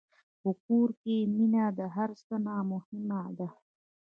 [0.41, 3.49] په کور کې مینه د هر څه نه مهمه ده.